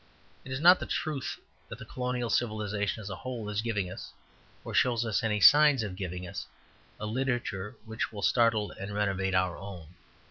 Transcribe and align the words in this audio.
It 0.43 0.51
is 0.51 0.59
not 0.59 0.79
the 0.79 0.87
truth 0.87 1.37
that 1.69 1.77
the 1.77 1.85
colonial 1.85 2.31
civilization 2.31 3.01
as 3.01 3.11
a 3.11 3.17
whole 3.17 3.47
is 3.49 3.61
giving 3.61 3.91
us, 3.91 4.11
or 4.65 4.73
shows 4.73 5.05
any 5.23 5.39
signs 5.39 5.83
of 5.83 5.95
giving 5.95 6.25
us, 6.27 6.47
a 6.99 7.05
literature 7.05 7.75
which 7.85 8.11
will 8.11 8.23
startle 8.23 8.71
and 8.71 8.95
renovate 8.95 9.35
our 9.35 9.59
own. 9.59 9.89